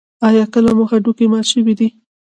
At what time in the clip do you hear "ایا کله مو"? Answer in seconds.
0.27-0.83